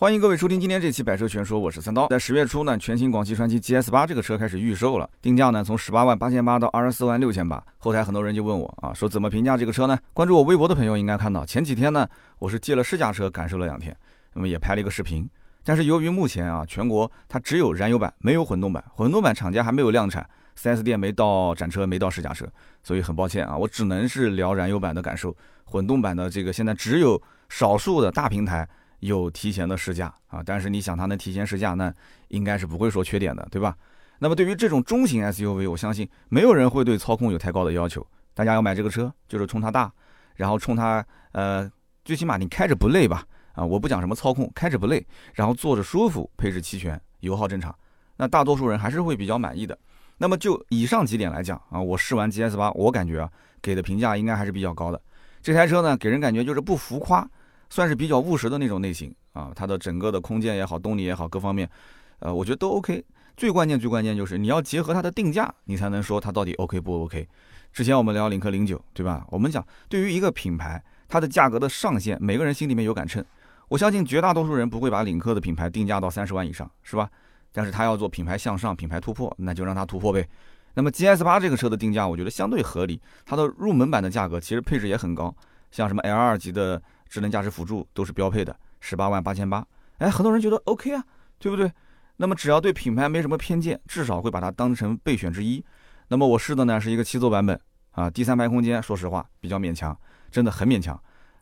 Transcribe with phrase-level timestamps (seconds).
[0.00, 2.08] 欢迎各位收听今天这期《百车全说》，我是三刀。
[2.08, 7.62] 在十月初呢，全新广汽传祺 GS 八这个车开始预售了，定价呢从十八万八千八到二十四万六千八。
[7.76, 9.98] 后台很多人就问我啊，说怎么评价这个车呢？
[10.14, 12.08] 关注我微博的朋友应该看到，前几天呢，
[12.38, 13.94] 我是借了试驾车感受了两天，
[14.32, 15.28] 那么也拍了一个视频。
[15.64, 20.26] 但是由于目前啊，全国它只有燃油版，没有混动版，混动版厂家还没有量产
[20.58, 22.46] ，4S 店没到展车，没到试驾车，
[22.82, 25.36] 所以很抱歉啊，我只能是聊燃油版的感受。
[25.66, 27.20] 混动版的这个现在只有
[27.50, 28.66] 少数的大平台。
[29.00, 31.92] 有提前的试驾啊，但是你想它能提前试驾，那
[32.28, 33.76] 应该是不会说缺点的，对吧？
[34.18, 38.06] 那么对于这种中型 SUV，我相信没有人会对操控有太高的要求。
[38.34, 39.90] 大家要买这个车，就是冲它大，
[40.36, 41.70] 然后冲它，呃，
[42.04, 43.24] 最起码你开着不累吧？
[43.54, 47.74] 啊，我不讲什么操控，开着不累，然后坐着舒服，配置齐全，油耗正常，
[48.16, 49.76] 那大多数人还是会比较满意的。
[50.18, 53.30] 那么就以上几点来讲啊，我试完 GS 八，我感觉啊，
[53.62, 55.00] 给的评价应该还是比较高的。
[55.42, 57.28] 这台车呢，给人感觉就是不浮夸。
[57.70, 61.70] 算是比较务实的那种类型啊，它的整个的空间也好，动力也好，各方面，
[62.18, 63.02] 呃，我觉得都 OK。
[63.36, 67.26] 最关键最关键就是你要结合它的定价，你才能说它到底 OK 不 OK。
[67.72, 69.24] 之前我们聊领克零九，对吧？
[69.30, 73.24] 我们讲对于一个品牌，它的价格的上限，每个人心里面有杆秤。
[73.68, 77.08] 我相信绝大多数人不会把领克的品牌定价到三十万以上，是吧？
[77.52, 80.28] 但是它要做品牌向上、品牌突破，那就让它突破呗。
[80.74, 85.34] 那么 GS 八这个车的定价，我觉得相对合理，它的入门版的价格其实配置也很高，
[85.70, 86.82] 像什么 L 二级的。
[87.10, 89.66] 智能驾驶辅助都是标配的，十八万八千八。
[89.98, 91.04] 哎，很多人觉得 OK 啊，
[91.38, 91.70] 对不对？
[92.16, 95.62] 那么只要对品牌没什么偏见，至少会把它当成备选之一。
[96.08, 99.98] 那么我试的呢是一个七座版本啊，第三排空间说实话比较勉强，
[100.30, 100.98] 真的很勉强。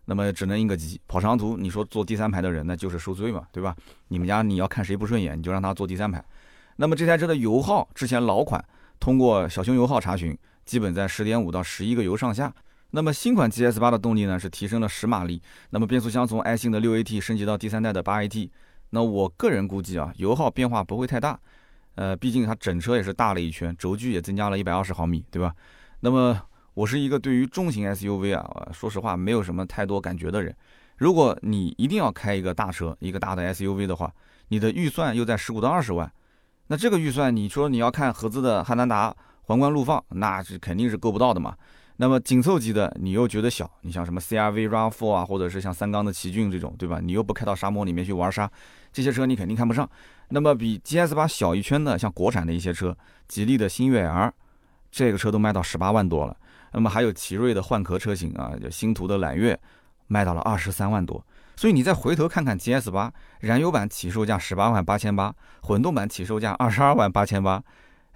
[0.06, 3.77] 那么只能应个急，跑长途你说坐第三排的人那就是受罪嘛，对吧？
[4.08, 6.25] 你们家你要看谁不顺眼，你就让他坐第三排。
[6.77, 8.64] 那么这台车的油耗，之前老款
[8.98, 12.50] 通过小熊油耗查询，基本在十点五到十一个油上下。
[12.91, 18.48] 那么新款 GS 八的动力呢是提升了十马力，那么变速箱从爱信的六 AT 升级到第三代的八 AT，
[18.91, 21.39] 那我个人估计啊油耗变化不会太大，
[21.97, 25.55] 呃毕竟它整车也是大了一圈，轴距也增加了一百二十毫米，对吧？
[26.00, 26.41] 那么
[26.72, 30.56] 我是一个对于重型 SUV 啊，说实话没有什么太多感觉的人，
[30.97, 34.10] 如果你一定要开一个大车，一个大的 SUV 的话，
[34.49, 36.10] 你的预算又在十五到二十万，
[36.69, 41.55] 那这个预算你说你要看合资的汉兰达皇冠陆放，那是肯定是够不到的嘛。
[42.00, 47.00] 那么紧凑级的你又觉得小，你像什么 CRV、RAV4 啊，或者是像三缸的奇骏这种，对吧？
[47.03, 48.48] 你又不开到沙漠里面去玩沙，
[48.92, 49.88] 这些车你肯定看不上。
[50.28, 54.32] 那么比 GS 八小一圈的，像国产的一些车，吉利的星越 L，
[54.92, 56.37] 这个车都卖到十八万多了。
[56.72, 59.58] 那么还有奇瑞的换壳车型啊，就星途的揽月，
[60.06, 61.25] 卖到了二十三万多。
[61.56, 67.60] 所以你再回头看看 GS 八，燃油版起售价十八万八千八，混动版起售价二十二万八千八。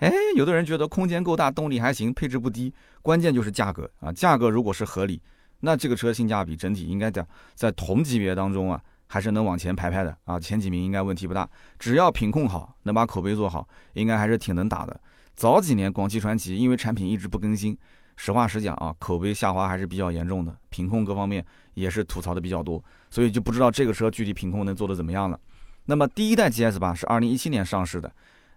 [0.03, 4.13] 哎，有的人觉得空间够大，动力还行，配置不低，关键就是价格啊！
[4.13, 5.23] 价格如果是合理，
[5.61, 7.25] 那这个车性价比整体应该在
[7.55, 11.49] 在同级别当中啊，还是能往前排排的啊，前几名应该问题不大。
[11.79, 15.01] 只要品控好，能把口碑做好，应该还是挺能打的。
[15.37, 17.79] 早几年广汽传祺因为产品一直不更新，
[18.17, 25.39] 实话实讲啊，口碑下滑还是比较严重的，品控各方面也是吐槽的比较多，所以就不知道这个车具体品控能做的怎么样了。
[25.85, 28.13] 那么第一代 GS 八是二零一七年上市的。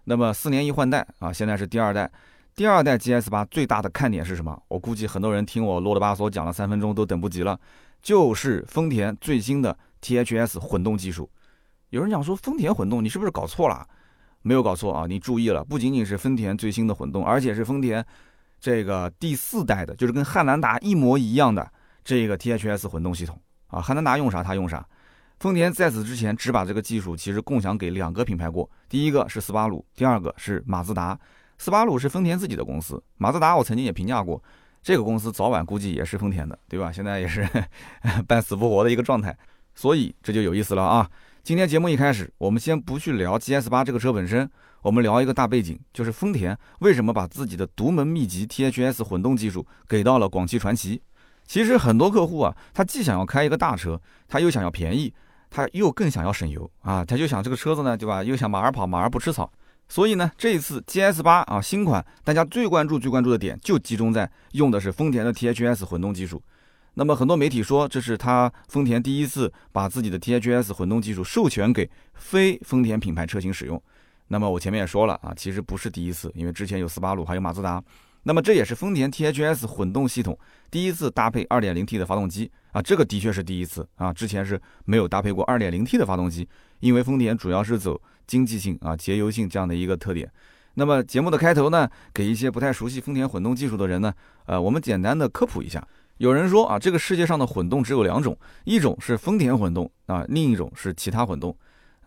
[0.08, 2.08] 那么四年一换代啊，现在是第二代。
[2.54, 4.56] 第二代 GS 八最大的看点是什么？
[4.68, 7.58] 我估计很多人听我啰里吧嗦讲了三分钟都等不及了，
[8.00, 11.28] 就是丰田最新的 THS 混动技术。
[11.90, 13.84] 有人讲说丰田混动，你是不是搞错了？
[14.42, 18.06] 没有搞错啊，你注意了，不仅仅是丰田最新的混动，而且是丰田
[18.60, 21.68] 这个第四代的，就是跟汉兰达一模一样的
[22.04, 23.82] 这个 THS 混动系统啊。
[23.82, 24.86] 汉兰达用啥它用啥。
[25.38, 31.18] 丰田在此之前只把这个技术其实共享给两个品牌过，第一个是斯巴鲁，第二个是马自达。
[31.58, 34.42] 斯巴鲁是丰田自己的公司，马自达我曾经也评价过，
[34.82, 36.90] 这个公司早晚估计也是丰田的，对吧？
[36.90, 37.46] 现在也是
[38.26, 39.36] 半死不活的一个状态，
[39.74, 41.10] 所以这就有意思了啊！
[41.42, 44.50] 今天节目一开始，我们先不去聊 GS 八这个车本身，
[44.82, 51.02] 我们聊一个大背景，就是丰田为什么把自己的独门秘籍 THS 混动技术给到了广汽传祺。
[51.46, 55.14] 其实很多客户啊，他既想要开一个大车，他又想要便宜。
[55.56, 58.22] 他又更想要省油啊，他就想这个车子呢，对吧？
[58.22, 59.50] 又想马儿跑，马儿不吃草，
[59.88, 66.42] 所以呢，这一次 GS 八啊新款，大家最关注、最关注的点就集中在用的是丰田的 THS 混动技术。
[66.92, 73.82] 那么很多媒体说，这是他丰田第一次把自己的 THS 混动技术授权给非丰田品牌车型使用。
[74.28, 77.82] 那么我前面也说了啊，其实不是第一次，因为之前有斯巴鲁，还有马自达。
[78.28, 80.36] 那么这也是丰田 THS 混动系统
[80.68, 86.48] 第一次搭配 2.0T 的发动机啊，这个的确是第一次啊，之前是没有搭配过 2.0T 的发动机，
[86.80, 90.28] 因为丰田主要是走经济性啊、节油性这样的一个特点。
[90.74, 94.12] 那么节目的开头呢，给一些不太熟悉丰田混动技术的人呢，
[94.46, 95.86] 呃，我们简单的科普一下，
[96.16, 101.56] 有人说啊，这个世界上的混动只有两种，一种是丰田混动啊，另一种是其他混动。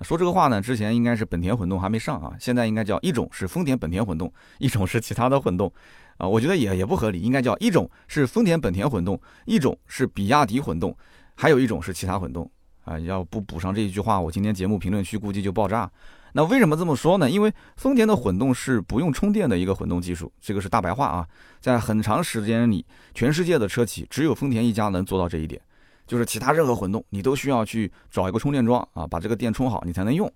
[0.02, 5.72] 说这个话呢，之前应该是本田混动还没上啊，现在应该叫一种是丰田本田混动，一种是其他的混动
[6.18, 6.28] 啊。
[6.28, 10.96] 我觉得也也不合理，应该叫一种是丰田本田混动，一种是比亚迪混动，
[11.36, 12.50] 还有一种是其他混动
[12.86, 12.98] 啊。
[13.00, 15.90] 要不补上这一句话，我今天节目评论区估计就爆炸。
[16.34, 17.30] 那为什么这么说呢？
[17.30, 21.28] 因为丰田的混动是不用充电的一个混动技术，这个是大白话啊。
[21.60, 25.60] 在很长时间里，全世界的车企只有丰田一家能做到这一点，
[26.10, 30.30] 就是其他任何混动你都需要去找一个充电桩啊，把这个电充好你才能用。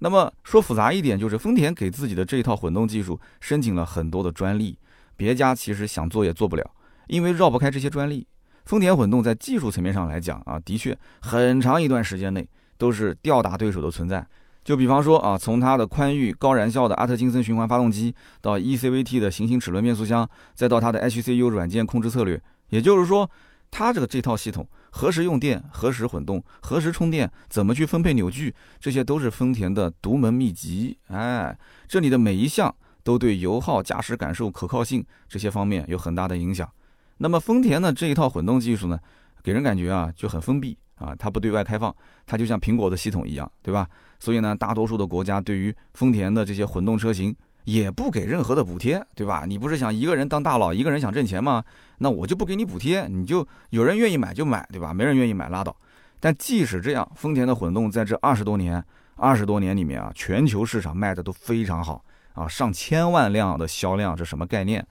[0.00, 4.76] 那么说复杂一点，就是丰田给自己的这一套混动技术申请了很多的专利，
[5.16, 6.68] 别家其实想做也做不了，
[7.06, 8.26] 因为绕不开这些专利。
[8.64, 14.26] 丰田混动在技术层面上来讲啊，的确很长一段时间内都是吊打对手的存在。
[14.64, 23.30] 就比方说啊，从它的宽域高燃效的阿特金森循环发动机，到 ECVT 的行星齿轮变速箱，再到它的 HCU 软件控制策略，也就是说，
[23.70, 24.66] 它这个这套系统
[24.96, 30.96] 何时用电、何时混动、何时充电、怎么去分配扭矩，这些都是丰田的独门秘籍。
[31.08, 31.58] 哎，
[31.88, 36.70] 这里的每一项都对油耗、驾驶感受、可靠性这些方面有很大的影响。
[37.16, 38.96] 那么丰田的这一套混动技术呢，
[39.42, 41.92] 给人感觉啊就很封闭啊，它不对外开放，
[42.24, 43.88] 它就像苹果的系统一样，对吧？
[44.20, 49.44] 所以呢，大多数的国家对于丰田的这些混动车型也不给任何的补贴，对吧？
[49.46, 51.64] 你不是想一个人当大佬，一个人想挣钱吗？
[51.98, 54.92] 那我就不给你补贴，你就有人愿意买就买，对吧？
[54.92, 55.74] 没人愿意买拉倒。
[56.20, 58.82] 但即使这样，丰田的混动在这二十多年、
[59.16, 64.86] 二十多年里面啊，全球市场卖的都非常好啊，上千万辆的销量，这什么概念？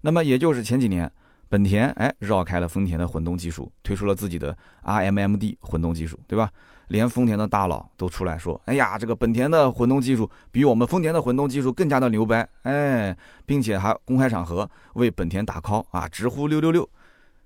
[0.00, 1.10] 那么也就是前几年，
[1.48, 6.50] 本田哎绕开了丰田的混动技术，推出了自己的 RMMD 混动技术，对吧？
[6.88, 16.88] 连丰田的大佬都出来说：“哎呀，这个本田的混动技术比我们丰田的混动技术更加的牛掰！”哎，并且还公开场合为本田打 call 啊，直呼六六六。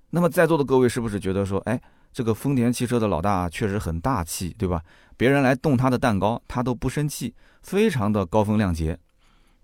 [0.09, 1.79] 那么在座的各位是不是觉得说，哎，
[2.11, 4.81] 这个丰田汽车的老大确实很大气，对吧？
[5.17, 8.97] 别人来动他的蛋糕，他都不生气，非常的高风亮节。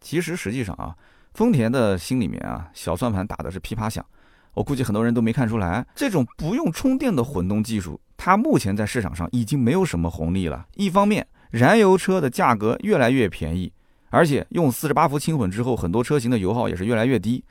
[0.01, 0.95] 其实实际上啊，
[1.33, 4.05] 丰田的心里面啊，小算盘打的是噼啪响。
[4.53, 7.99] 我估计很多人都没看出来，这种不用充电的混动技术。
[8.21, 10.67] 它目前在市场上已经没有什么红利了。
[10.75, 13.71] 一方面，燃油车的价格越来越便宜，
[14.09, 17.41] 而且用四十八伏轻混之后，很多车型的油耗也是越来越低。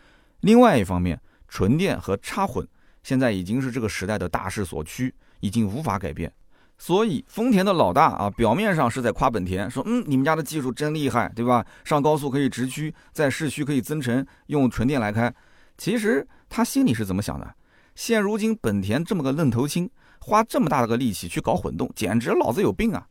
[0.41, 1.19] 另外一方面，
[1.49, 2.69] 纯电和插混
[3.03, 6.31] 现在已经是这个时代的大势所趋，已经无法改变。
[6.77, 11.65] 所以，丰田的老大啊，表面上是在夸本田，说嗯，你们家的技术真厉害，对吧？
[11.83, 15.35] 上高速可以直驱，在市区可以增程，用纯电来开。
[15.79, 17.55] 其实他心里是怎么想的？
[17.95, 19.89] 现如今本田这么个愣头青。
[20.29, 23.09] 花这么大的个力气去搞混动，简直脑子有病啊！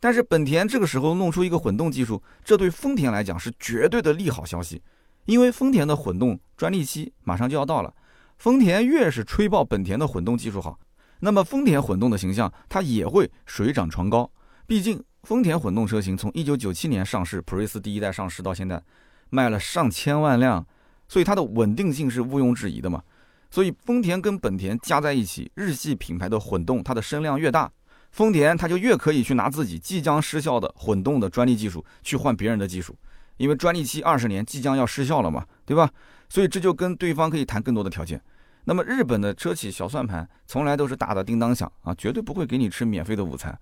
[0.00, 4.82] 但是本田这个时候弄出一个混动技术，这对丰田来讲是绝对的利好消息，
[5.26, 7.94] 因为丰田的混动专利期马上就要到了。
[8.38, 10.78] 丰田越是吹爆本田的混动技术好，
[11.20, 14.30] 那么丰田混动的形象它也会水涨船高。
[14.66, 18.82] 毕竟丰田混动车型从1997年上市，普锐斯第一代上市到现在，
[19.30, 20.66] 卖了上千万辆，
[21.08, 23.02] 所以它的稳定性是毋庸置疑的嘛。
[23.50, 27.70] 所以丰田跟本田加在一起，日系品牌的混动，它的声量越大，
[28.10, 32.96] 丰田它就越可以去拿自己即将失效的混动的专利技术去换别人的技术，
[33.36, 35.90] 因为专利期二十年即将要失效了嘛，对吧？
[36.28, 38.20] 所以这就跟对方可以谈更多的条件。
[38.64, 43.56] 那么日本的车企小算盘从来都是打的叮当响啊，绝对不会给你吃免费的午餐。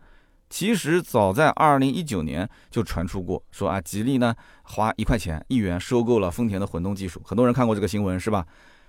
[0.49, 8.47] 其实早在二零一九年就传出过，说啊吉利呢花一块钱一元收购了丰田的混动技术，很多人看过这个新闻是吧？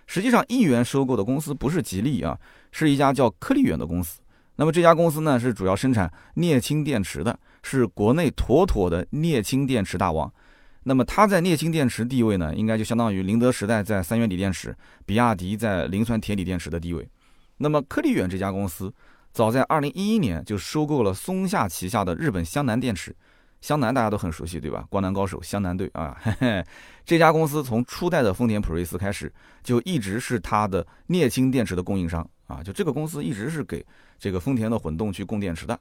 [0.08, 2.38] 实际上，亿元收购的公司不是吉利啊，
[2.72, 4.20] 是一家叫科力远的公司。
[4.58, 10.32] 那么这家公司呢，是主要生产镍氢电池的，是国内妥妥的镍氢电池大王。
[10.84, 17.08] 那么它在镍氢电池地位呢，应该就相当于宁德时代在三元锂电池、比亚迪在磷酸铁锂电池的地位。
[17.58, 18.94] 那么科力远这家公司，
[19.34, 23.16] 早在二零一一年就收购了松下旗下的日本湘南电池。
[23.62, 24.86] 湘南大家都很熟悉，对吧？
[24.90, 26.66] 光南高手湘南队啊，嘿嘿，
[27.04, 29.32] 这家公司从初代的丰田普锐斯开始，
[29.64, 32.62] 就一直是它的镍氢电池的供应商啊。
[32.62, 33.84] 就这个公司一直是给
[34.20, 35.80] 这个丰田的混动去供电池的，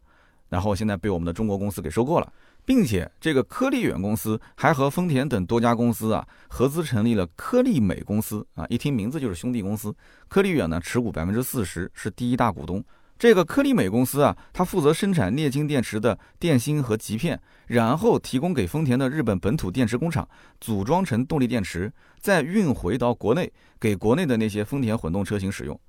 [0.49, 2.33] 然后现在被我们的中国公司给收购了，
[2.65, 9.95] 并且这个科力远公司还和丰田等多家公司啊合资成立了科力美公司啊，一听名字就是兄弟公司。
[10.29, 12.83] 科力远呢持股百分之四十，是第一大股东。
[13.25, 20.29] 这个科力美公司啊，它负责生产镍氢电池的电芯和极片，然后提供给丰田的日本本土电池工厂
[20.61, 21.91] 组装成动力电池，
[22.21, 23.51] 再运回到国内
[23.81, 25.81] 给国内的那些丰田混动车型使用。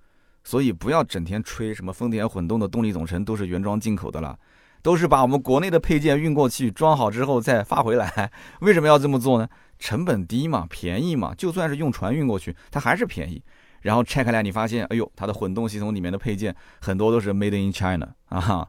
[0.46, 4.40] 所以不要整天吹什么丰田混动的动力总成都是原装进口的了，
[4.82, 8.32] 都是把我们国内的配件运过去装好之后再发回来。
[8.62, 9.46] 为什么要这么做呢？
[9.78, 13.44] 成本低嘛，便宜嘛，就算是用船运过去，它还是便宜。
[13.86, 18.68] 然后拆开来，你发现，哎呦，它的混动系统里面的配件很多都是 Made in China 啊。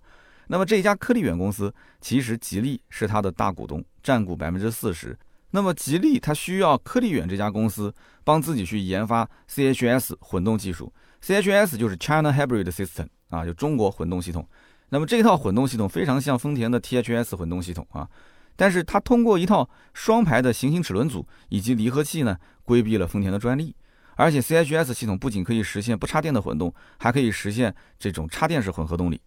[0.48, 5.18] 那么这家科利远公司，其实吉利是它的大股东，占股百分之四十。
[5.52, 7.94] 那么吉利它需要科利远这家公司
[8.24, 10.92] 帮自己去研发 CHS 混动技术
[11.24, 14.46] ，CHS 就是 China Hybrid System 啊，就中国混动系统。
[14.90, 18.06] 那么这套混动系统非常像丰田的 THS 混动系统啊，
[18.54, 23.74] 但是它通过一套双排的行星齿轮组以及离合器呢，规避了丰田的专利。
[24.16, 29.20] 而且 CHS 系统不仅可以实现不插电的混动，还可以实现这种插电式混合动力。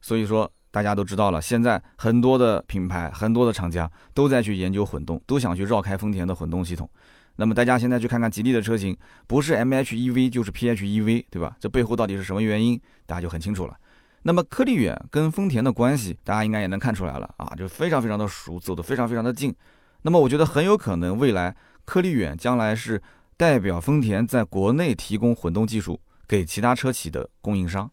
[0.00, 6.88] 所以说，大家都知道了，现在很多的品牌、很多的厂家都在去研究混动，都想去绕开丰田的混动系统。
[7.36, 11.56] 那么大家现在去看看吉利的车型，不是 MHEV 就是 PHEV，对吧？
[11.58, 12.80] 这背后到底是什么原因？
[13.04, 13.76] 大家就很清楚了。
[14.22, 19.54] 那么科利远跟丰田的关系，大家应该也能看出来了啊，就非常非常的熟，走得非常非常的近。
[20.02, 23.02] 那么我觉得很有可能未来科利远将来是。
[23.36, 27.90] 代表丰田在国内提供混动技术给其他车企的供应商，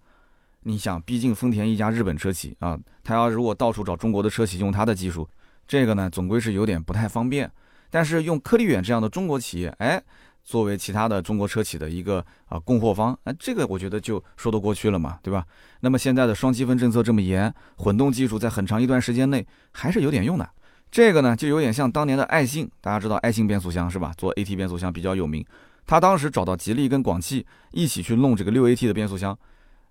[0.61, 5.27] 你想，毕竟丰田一家日本车企啊，他要如果到处找中国的车企用他的技术，
[5.67, 7.51] 这个呢总归是有点不太方便。
[7.89, 10.01] 但是用科利远这样的中国企业，哎，
[10.45, 15.45] 作为其他的中国车企的一个啊供货方，哎，这个我觉得就说得过去了嘛，对吧？
[15.81, 20.49] 那么现在的双积分政策这么严，混动技术在很长一段时间内还是有点用的。
[20.93, 24.13] 这个呢，就有点像当年的爱信，大家知道爱信变速箱是吧？
[24.15, 25.43] 做 AT 变速箱比较有名。
[25.87, 29.35] 他当时找到吉利跟广汽一起去弄这个六 AT 的变速箱，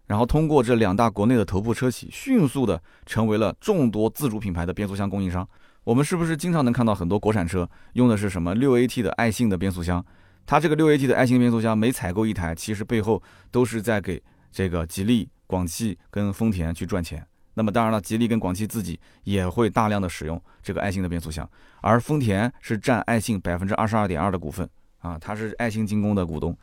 [0.06, 5.44] 然后通过这两大国内的头部车企，迅速的成为了众多自主品牌的变速箱供应商。
[5.82, 10.06] 我们是不是经常能看到很多国产车用的是什么六 AT 的爱信的变速箱？
[10.46, 17.26] 它这个六 AT 的爱信变速箱每采购一台，其实背后都是在给这个吉利、广汽跟丰田去赚钱。
[17.54, 21.48] 那么当然了，吉利跟广汽自己也会大量的使用这个爱信的变速箱，
[21.80, 24.68] 而丰田是占爱信百分之二十二点二的股份
[25.00, 26.56] 啊，它是爱信精工的股东。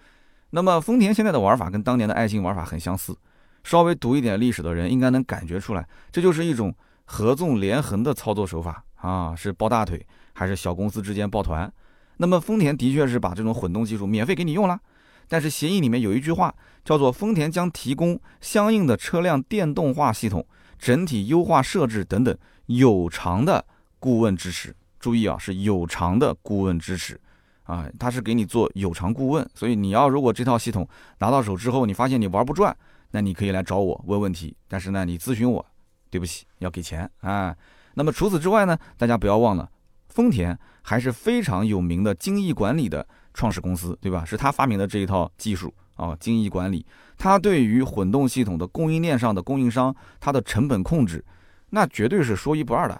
[0.50, 3.16] 那么丰田现在的玩法跟当年的爱信玩法很相似，
[3.64, 6.74] 稍微读一点历史的人应该能感觉出来，这就是一种
[7.06, 10.04] 合纵连横的操作手法啊，是抱大腿
[10.34, 11.72] 还是小公司之间抱团？
[12.18, 14.80] 那么丰田的确是把这种混动技术免费给你用了，
[15.28, 20.44] 但是协议里面有一句话叫做丰田将提供相应的车辆电动化系统。
[20.80, 22.36] 整体优化设置等等
[22.68, 23.64] 有偿的
[24.00, 27.20] 顾问支持，注意啊，是有偿的顾问支持，
[27.64, 30.88] 啊，他是给你做有偿顾问，所以你要如果这套系统
[31.20, 32.76] 拿到手之后，你发现你玩不转，
[33.12, 35.66] 那你可以来找我问问题，但是呢，你咨询我，
[36.10, 37.56] 对不起，要给钱啊。
[37.96, 39.70] 那么除此之外呢，大家不要忘了，
[40.08, 44.24] 丰田还是非常有名的精益管理的创始公司，对吧？
[44.24, 45.74] 是他发明的这一套技术。
[46.00, 46.86] 啊，精益管理，
[47.18, 51.24] 它对于混动系统的供应链上的供应商，它的成本控制，
[51.72, 53.00] 那绝对是说一不二的。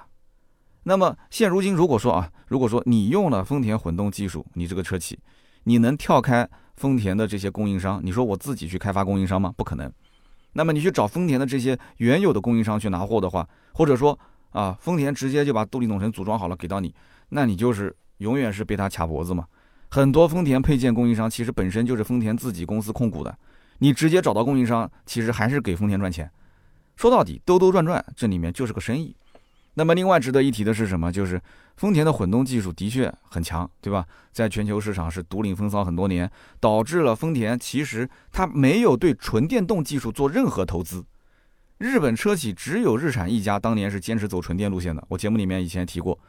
[0.84, 5.18] 那么现如今，如果说啊，如果说你用了丰田混动技术，你这个车企，
[5.64, 8.02] 你能跳开丰田的这些供应商？
[8.04, 9.54] 你说我自己去开发供应商吗？
[9.56, 9.92] 不可能。
[10.54, 14.18] 那么你去找丰田的这些原有的供应商去拿货的话，或者说
[14.50, 16.94] 啊，丰田直接就把动力总成组装好了给到你，
[17.30, 19.46] 那你就是永远是被他卡脖子嘛。
[19.90, 23.38] 很多丰田配件供应商其实本身就是丰田自己公司控股的，
[23.80, 26.30] 你直接找到供应商，其实还是给丰田赚钱。
[26.96, 29.16] 说到底，兜兜转转，这里面就是个生意。
[29.76, 31.12] 那么，另外值得一提的是什么？
[31.12, 31.42] 就是
[31.78, 34.06] 丰田的混动技术的确很强，对吧？
[34.32, 36.30] 在全球市场是独领风骚很多年，
[36.60, 41.06] 导致了丰田其实它没有对纯电动技术做任何投资。
[41.78, 46.20] 日本车企只有日产一家当年是坚持走纯电路线的，我节目里面以前提过。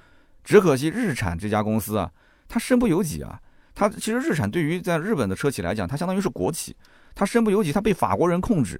[0.44, 2.10] 只可惜日产这家公司啊，
[2.48, 3.40] 它身不由己啊。
[3.80, 6.76] 它其实日产对于在日本的车企来讲，它相当于是国企，
[7.14, 8.78] 它身不由己，它被法国人控制，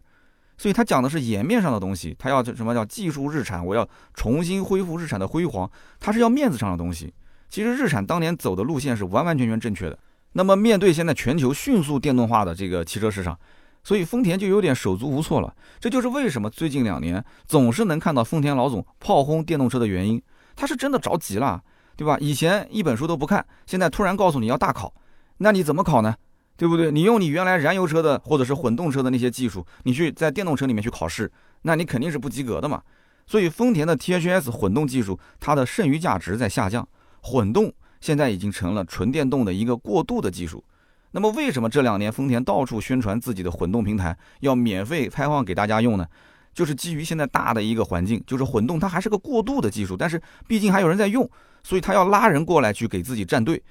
[0.59, 7.15] 所以它讲的是颜面上的东西，它要什么叫技术日产，我要重新恢复日产的辉煌，它是要面子上的东西。
[7.49, 9.99] 其实日产当年走的路线是完完全全正确的。
[10.35, 13.39] 那么面对现在全球迅速电动化的这个汽车市场，
[13.83, 15.51] 所以丰田就有点手足无措了。
[15.81, 20.21] 这就是为什么最近两年总是能看到丰田老总炮轰电动车的原因，
[20.55, 21.63] 他是真的着急了。
[22.01, 22.17] 对吧？
[22.19, 24.91] 以前一本书都不看，现在突然告诉你要大考，
[25.37, 26.17] 那你怎么考呢？
[26.57, 26.91] 对不对？
[26.91, 31.31] 你用你原来燃油车的或者是混动车的那些技术，你去在电动车里面去考试，
[31.61, 32.81] 那你肯定是不及格的嘛。
[33.27, 36.89] 所以丰田的 THS 混动技术，它的剩余价值在下降，
[37.21, 40.65] 混动现在已经成了纯电动的一个过渡的技术。
[41.11, 46.07] 那么为什么这两年丰田到处宣传自己的混动平台要免费开放给大家用呢？
[46.55, 51.31] 就是基于现在大的一个环境，就是混动它还是个过渡的技术，但是毕竟还有人在用，
[51.63, 53.63] 所以他要拉人过来去给自己站队。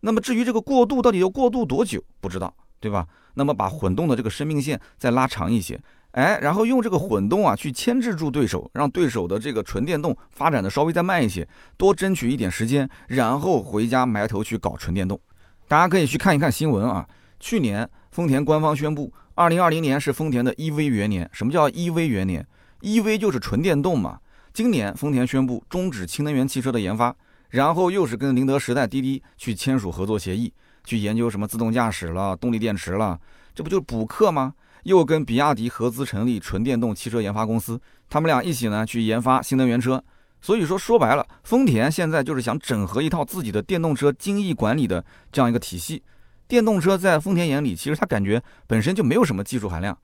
[0.00, 3.06] 那么至于这个过渡到底要过渡多久，不知道，对吧？
[3.34, 5.80] 那么把混动的这个生命线再拉长一些，
[6.12, 15.20] 哎，然后用这个混动啊去牵制住对手，让对手的这个纯电动发展的稍微再慢一些，多争取一点时间，然后回家埋头去搞纯电动。
[15.68, 17.06] 大家可以去看一看新闻啊，
[17.38, 21.28] 去年丰田官方宣布，二零二零年是丰田的 EV 元年。
[21.32, 22.46] 什么叫 EV 元年
[22.80, 24.18] ？EV 就是纯电动嘛。
[24.52, 27.14] 今年丰田宣布终止氢能源汽车的研发，
[27.50, 30.52] 然后又是跟宁德时代、滴滴去签署合作协议，
[30.84, 33.18] 去研究什么自动驾驶了、动力电池了，
[33.54, 34.54] 这不就是补课吗？
[34.84, 40.02] 又跟比亚迪合资成立纯电动汽车研发公司，他们俩一起呢去研发新能源车。
[40.40, 46.02] 所以说说白了，丰田现在就是想整合一套自己的电动车精益管理的这样一个体系。
[46.46, 49.98] 电动车在丰田眼里，其实他感觉本身就没有什么技术含量。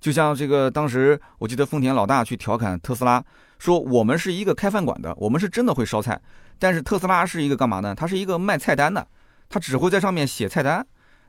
[0.00, 3.22] 就像这个当时我记得丰田老大去调侃特斯拉，
[3.58, 6.20] 说我们是一个开饭馆的，我们是真的会烧菜，
[6.58, 7.94] 但是特斯拉是一个干嘛呢？
[7.94, 9.06] 它是一个卖菜单的，
[9.48, 10.86] 它只会在上面写菜单。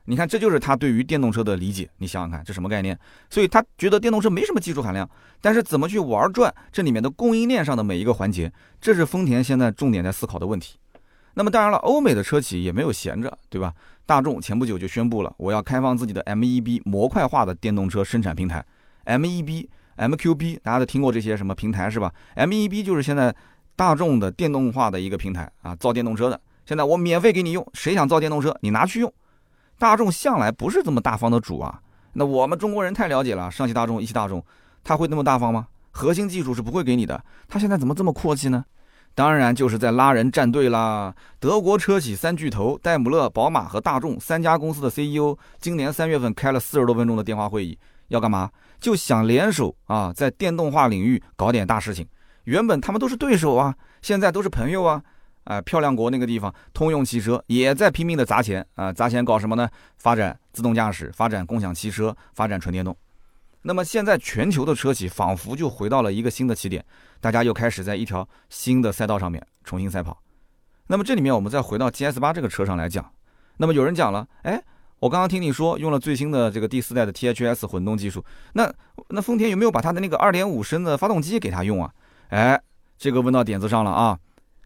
[0.08, 1.90] 你看，这就是他对于电动车的理解。
[1.98, 2.96] 你想想看，这什么概念？
[3.28, 5.08] 所以他觉得电动车没什么技术含量，
[5.40, 10.78] 但是怎么去玩转这里面的供应链上的每一个环节，这是丰田现在重点在思考的问题。
[11.34, 13.74] 那么当然了，欧美的车企也没有闲着，对吧？
[14.06, 18.64] 大众前不久就宣布了，我要开放自己的 MEB 模块化的电动车生产平台。
[19.06, 19.66] MEB、
[19.96, 23.34] MQB，大家都听过这些什么平台是吧？MEB 就是现在
[23.74, 26.40] 大众的电动化的一个平台啊，造电动车的。
[26.64, 29.12] 现在我免费给你用，谁想造电动车，你拿去用。
[29.78, 31.80] 大众向来不是这么大方的主啊，
[32.14, 34.44] 那我们中国人太了解了，上汽大众、一汽大众，
[34.82, 35.68] 他会那么大方吗？
[35.90, 38.64] 核心技术是不会给你的，他现在怎么这么阔气呢？
[39.14, 41.14] 当然就是在拉人站队啦。
[41.40, 48.50] 德国车企三巨头戴姆勒、宝马和大众三家公司的 CEO 今年三月份开了四十多分钟的电话会议，要干嘛？
[48.80, 52.06] 就想联手啊，在电动化领域搞点大事情。
[52.44, 55.02] 原本他们都是对手啊，现在都是朋友啊。
[55.44, 59.68] 啊，漂亮国那个地方，通用汽车也在拼命的砸钱啊，砸钱搞什么呢？
[59.96, 62.96] 发展自动驾驶，发展共享汽车，发展纯电动。
[63.62, 66.84] 那么现在全球的车企仿佛就回到了一个新的起点，
[67.20, 70.20] 大家又开始在一条新的赛道上面重新赛跑。
[70.88, 73.08] 那么这里面我们再回到 GS 八这个车上来讲，
[73.58, 74.60] 那么有人讲了，哎，
[75.00, 78.24] 我刚刚听你说用了最新的这个第四代的 THS 混动技术，
[78.54, 78.72] 那
[79.10, 81.90] 那丰田有没有把它的那个二点五升的发动机给它用啊？
[82.28, 82.60] 哎，
[82.96, 84.18] 这个问到点子上了啊。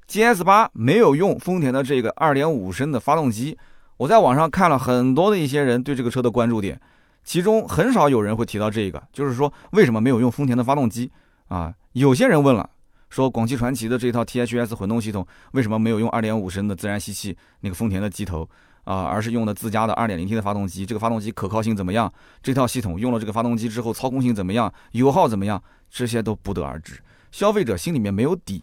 [0.06, 3.58] GS 八没有用丰田的这个二点五升的发动机，
[3.96, 6.80] 我在网上看了很多的一些人对这个车的关注点，
[7.24, 11.10] 其中很少有人会提到这个，就是说为什么没有用丰田的发动机
[11.48, 11.74] 啊？
[11.92, 12.70] 有些人问了，
[13.08, 18.48] 说广汽传祺的这套 THS 混动系统为什么没有用二点五升的自然吸气那个丰田的机头
[18.84, 20.84] 啊，而是用的自家的二点零 T 的发动机？
[20.86, 22.12] 这个发动机可靠性怎么样？
[22.42, 24.72] 这套系统用了这个发动机之后操控性怎么样？
[24.92, 25.62] 油耗怎么样？
[25.90, 27.00] 这些都不得而知，
[27.32, 28.62] 消费者心里面没有底。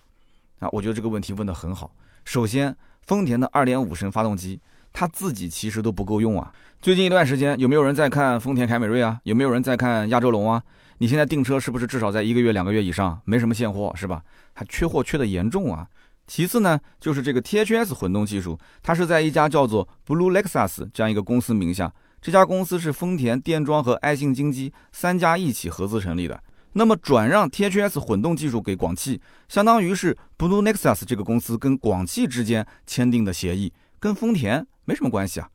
[0.60, 1.91] 啊，我觉得这个问题问得很好。
[2.25, 2.75] 首先，
[3.06, 4.60] 丰田的2.5升发动机，
[4.91, 6.51] 它自己其实都不够用啊。
[6.82, 9.19] 最近一段时间，有没有人在看丰田凯美瑞啊？
[9.23, 10.63] 有没有人在看亚洲龙啊？
[10.99, 13.21] 你现在订车是不是至少在一个月、两个月以上？
[13.25, 14.23] 没什么现货是吧？
[14.53, 15.88] 还缺货缺的严重啊。
[16.27, 21.91] 其次呢，就是这个 THS 混动技术，它是在一家叫做 Blue Lexus 这样一个公司名下。
[22.21, 26.43] 这家公司是丰田、电装和爱信精机三家一起合资成立的。
[26.73, 35.49] 那么转让 THS 混动技术给广汽，相当于是 Blue Nexus 这个公司跟广汽之间签订的协议，跟丰田没什么关系啊。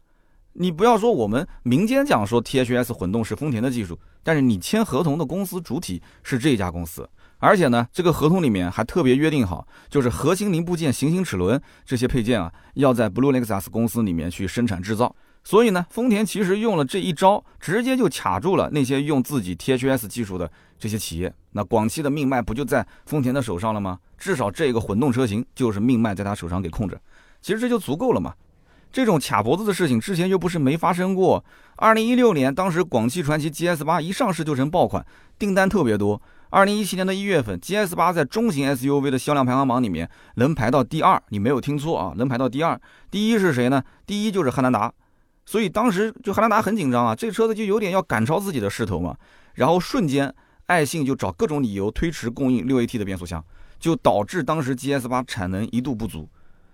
[0.55, 7.09] 你不要说我们民间讲说 THS 混动是丰田的技术，但是你签合同的公司主体是这家公司，
[7.43, 15.13] 而且呢，这个合同里面还特别约定好，就是核心零部件、行星齿轮这些配件啊，要在 Blue Nexus 公司里面去生产制造。
[15.43, 21.35] 所以呢，丰田其实用了这一招，直接就卡住了那些用自己 THS 技术的这些企业。
[21.51, 23.99] 那广汽的命脉不就在丰田的手上了吗？
[24.17, 26.97] 至少这个混动车型就是命脉在他手上给控制。
[27.41, 28.33] 其实这就足够了嘛。
[28.93, 31.45] 这种卡脖子的事情之前又不是没发生过。
[31.75, 35.05] 二零一六年，当时广汽传祺 GS 八一上市就成爆款，
[35.41, 36.23] 订单特别多。
[36.53, 41.21] 二零一七年的一月份，GS 八在中型 SUV 的销量排行榜里面能排到第二。
[41.31, 42.79] 你没有听错啊，能排到第二。
[43.11, 43.83] 第一是谁呢？
[44.05, 44.93] 第一就是汉兰达。
[45.47, 49.17] 所以当时就汉兰达很紧张啊，这车子就有点要赶超自己的势头嘛。
[49.55, 50.31] 然后瞬间，
[50.67, 53.43] 爱信就找各种理由推迟供应六 AT 的变速箱，
[53.81, 56.29] 就导致当时 GS 八产能一度不足，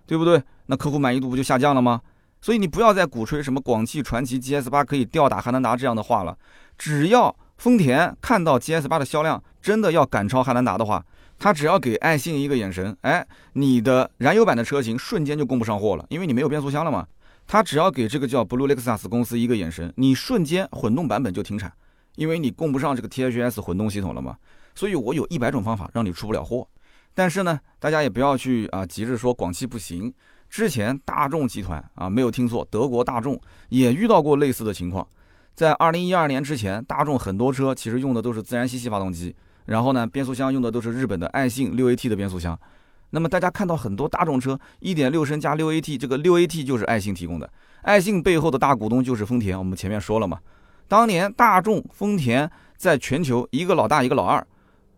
[0.05, 0.43] 对不对？
[0.65, 2.01] 那客户满意度不就下降了吗？
[2.41, 6.37] 所以你不要再鼓吹什么广汽传祺 GS 八可以吊打汉兰达这样的话了。
[6.77, 11.05] 只要丰田看到 GS 八的销量真的要赶超汉兰达的话，
[11.37, 17.05] 他只要给爱信一个眼神，哎，你的燃油版的车型瞬间就供不上货了，因为你没有变速箱了嘛。
[17.45, 21.69] 他只要给这个叫 Blue Lexus 公司一个眼神，你瞬间混动版本就停产，
[22.15, 24.37] 因为你供不上这个 THS 混动系统了嘛。
[24.73, 26.65] 所以我有一百种方法让你出不了货。
[27.13, 30.13] 但是呢，大家也不要去啊急着说广汽不行。
[30.49, 35.05] 之前大众集团啊没有听错，德国大众也遇到过类似的情况。
[35.59, 42.57] 在二零一二年之前，大众很多车其实用的都是自然吸气发动机，然后呢变速箱用的都是日本的爱信六 AT 的变速箱。
[43.09, 49.59] 那么大家看到很多大众车，一点六升加六 AT，这个六 AT 就是爱信提供的，爱信背后的大股东就是丰田。
[49.59, 50.39] 我们前面说了嘛，
[50.87, 54.47] 当年大众、丰田在全球一个老大一个老二，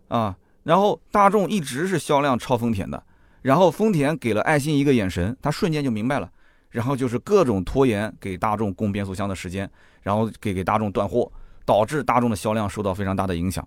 [0.09, 3.03] 啊，然后大众一直是销量超丰田的，
[3.41, 6.29] 然后丰田给了爱信一个眼神，他瞬间就明白了，
[6.71, 9.69] 然后就是各种拖延给大众供变速箱的时间，
[10.01, 11.31] 然后给给大众断货，
[11.65, 13.65] 导致大众的销量受到非常大的影响。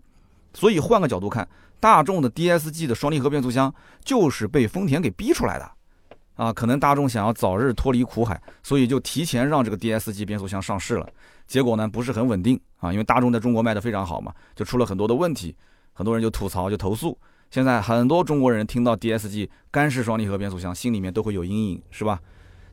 [0.52, 3.72] 所以换个角度看，大众的 DSG 的双离合变速箱
[4.04, 5.70] 就是被丰田给逼出来的。
[6.36, 11.08] 啊，可能大众想要早日脱离苦海，所以就提前让这个 DSG 变速箱上市了。
[11.46, 15.54] 结果呢，不是很稳定啊，因为大众在中国卖的非常好嘛，就出了很多的问题，
[15.92, 17.16] 很多人就吐槽，就投诉。
[17.50, 22.18] 现在很多中国人听到 DSG 干式双离合变速箱，心里面都会有阴影，是吧？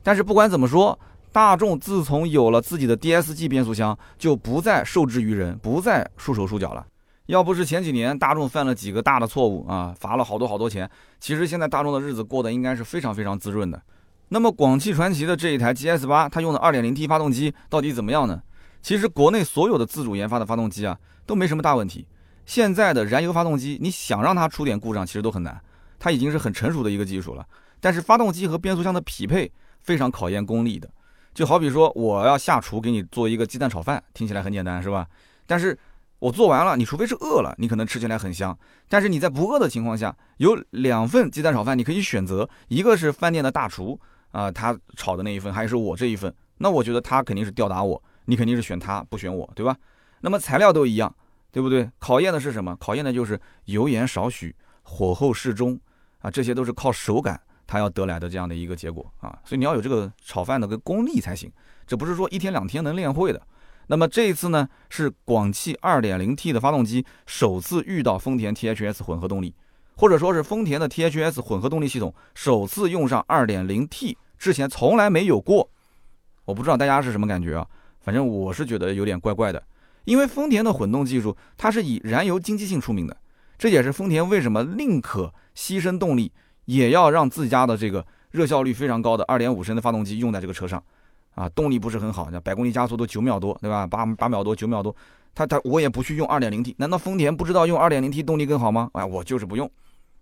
[0.02, 0.98] 但是不管怎么说，
[1.30, 6.86] 大众自从有了自己的 DSG 变速箱，就不再受制于人，不再束手束脚了。
[7.26, 13.80] 要不是前几年大众犯了几个大的错误啊，罚了好多好多钱，其实现在大众的日子过得应该是非常非常滋润的。
[14.28, 18.42] 那么广汽传祺的这一台 GS 八，它用的 2.0T 发动机到底怎么样呢？
[18.82, 22.06] 其实国内所有的自主研发的发动机啊，都没什么大问题。
[22.44, 25.58] 现在的燃油发动机，你想让它出点故障，其实都很难。
[26.00, 27.46] 它已经是很成熟的一个技术了。
[27.78, 29.50] 但是发动机和变速箱的匹配
[29.82, 30.88] 非常考验功力的。
[31.34, 35.06] 就好比说，我要下厨给你做一个鸡蛋炒饭，听起来很简单，是吧？
[35.46, 35.78] 但是
[36.18, 38.56] 我做完了，你除非是饿了，你可能吃起来很香。
[38.88, 43.98] 但是你在不饿的情况下，有两份鸡蛋炒饭，你可以选择，一个是饭店的大厨
[44.30, 46.32] 啊，他炒的那一份，还是我这一份。
[46.58, 49.76] 那我觉得他肯定是吊打我，你肯定是选他不选我，对吧？
[50.20, 51.12] 那么材料都一样，
[51.50, 51.90] 对不对？
[51.98, 52.76] 考验的是什么？
[52.76, 55.80] 考验的就是油盐少许，火候适中
[56.20, 59.38] 啊，这些都是靠手感它要得来的这样的一个结果啊。
[59.44, 61.50] 所以你要有这个炒饭的个功力才行，
[61.86, 63.40] 这不是说一天两天能练会的。
[63.88, 69.54] 那么这一次呢，是广汽 2.0T 的发动机首次遇到丰田 THS 混合动力，
[69.96, 75.68] 或者说是丰田的 THS 混合动力系统首次用上 2.0T，之前从来没有过。
[76.44, 77.66] 我不知道大家是什么感觉啊？
[78.00, 79.62] 反正我是觉得有点怪怪的，
[80.04, 83.16] 因为丰田的混动技术它是以燃油经济性出名的，
[83.58, 86.32] 这也是丰田为什么宁可牺牲动力，
[86.64, 90.82] 也要让自家的这个热效率非常高的2.5升的发动机用在这个车上。
[91.34, 93.86] 啊，动力不是很好，那百公里加速都九秒多，对吧？
[93.86, 94.94] 八八秒多，九秒多，
[95.34, 98.90] 他他我也不去用二点零 T，难道丰田不知道用二点零 T 动力更好吗？
[98.92, 99.70] 哎，我就是不用。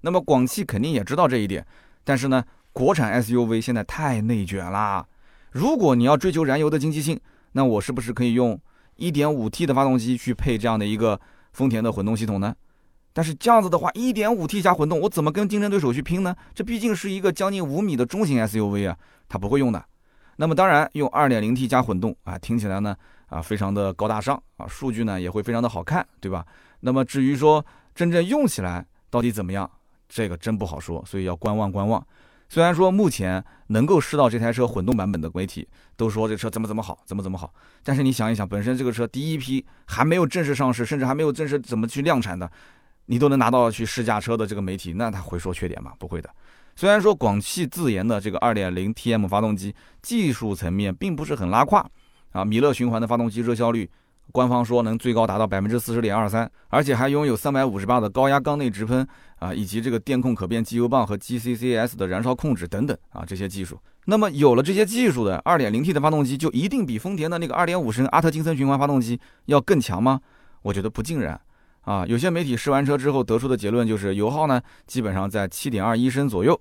[0.03, 1.67] 那么广汽肯定也知道这一点，
[2.05, 5.05] 但是呢，国产 SUV 现在太内卷啦。
[5.51, 7.19] 如果你要追求燃油的经济性，
[7.53, 8.57] 那我是不是可以用
[8.95, 11.21] 一点五 T 的发动机去配这样的一个
[11.53, 12.55] 丰田的混动系统呢？
[13.13, 16.35] 但是这样子的话，一点五 T 加混动，我怎么跟竞争对手去拼呢？
[16.55, 18.97] 这毕竟是一个将近五米的中型 SUV 啊，
[19.29, 19.85] 他不会用的。
[20.37, 22.97] 那么当然用 2.0T 加混动啊，听起来呢
[23.27, 26.47] 啊非常的高大上啊，数据呢也会非常的好看，对吧？
[26.81, 29.71] 那么至于说真正用起来到底怎么样，
[30.09, 32.05] 这个真不好说，所以要观望观望。
[32.49, 37.53] 虽然说目前能够试到这台车混动版本的媒体都说这车怎么怎么好，怎么怎么好，
[37.85, 42.51] 但是你想一想，本身这个车第一批还没有正式上市，甚至还没有正式怎么去量产的，
[43.11, 45.91] 你都能拿到去试驾车的这个媒体，那他会说缺点吗？
[45.99, 46.31] 不会的。
[46.77, 51.85] 虽然说广汽自研的这个 2.0T M 发动机技术层面并不是很拉胯，
[52.31, 53.91] 啊，米勒循环的发动机热效率，
[54.31, 59.05] 官方说能最高达到百分之四十点二三，而且还拥有三百五十八的高压缸内直喷
[59.41, 63.77] 啊，以及这个电控可变机油泵和 GCCS 的燃烧控制等等啊这些技术。
[64.05, 70.21] 那么有了这些技术的 2.0T 的发动机，就一定比丰田的那个2.5升阿特金森循环发动机要更强吗？
[70.63, 71.39] 我觉得不尽然。
[71.83, 76.59] 啊，有些媒体试完车之后得出的结论就是油耗呢基本上在七点二一升左右。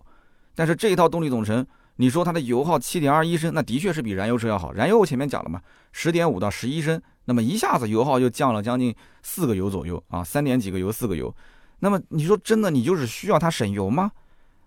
[0.55, 1.65] 但是这一套动力总成，
[1.97, 4.73] 你说它的油耗七点二一升，那的确是比燃油车要好。
[4.73, 11.33] 燃油我前面讲了嘛，十点五到十一升，那么一下子油耗就降了将近四个油左右啊，三点几个油，四个油。
[11.79, 14.11] 那么你说真的，你就是需要它省油吗？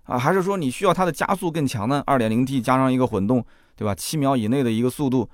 [0.04, 2.02] 啊，还是说你需要它的加速更强呢？
[2.06, 3.44] 二点零 T 加上一个混动，
[3.76, 3.94] 对吧？
[3.94, 5.28] 七秒以内的一个速度，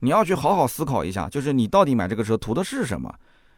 [0.00, 3.12] 你要去好好思考一下，就是你到底买这个车图的是什么？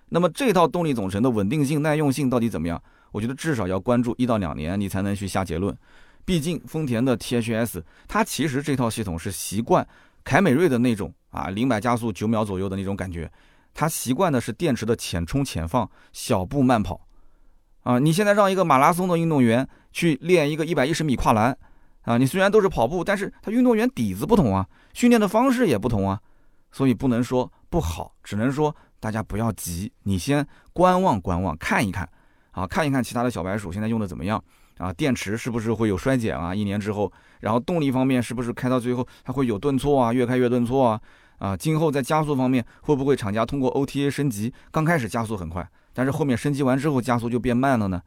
[0.09, 2.81] 那么这套动力总成的稳定性、耐用性到底怎么样？
[3.13, 5.77] 我觉得至少要关注一到两年，你才能去下结论。
[6.25, 9.87] 毕竟丰田的 THS，它其实这套系统是习惯
[10.25, 13.31] 凯美瑞的那种啊，零百加速九秒左右的那种感觉，
[13.73, 17.01] 它习惯的是电池的浅充浅放，小步慢跑，
[17.83, 21.57] 啊，你现在让一个马拉松的运动员去练一个一百一十米跨栏，
[22.03, 26.21] 啊，你虽然都是跑步，但是他运动员底子不同啊，训练的方式也不同啊，
[26.73, 32.09] 所以不能说不好，只能说大家不要急，你先观望观望，看一看，
[32.53, 34.43] 啊，看一看其他的小白鼠现在用的怎么样。
[34.79, 36.55] 啊，电池是不是会有衰减啊？
[36.55, 40.13] 一年之后，然后动力方面是不是开到最后它会有顿挫啊？
[40.13, 41.01] 越开越顿挫啊？
[41.39, 48.03] 啊，今后在加速方面会不会厂家通过 OTA 升级，刚开始加速很快，但是后面升级完之后加速就变慢了呢？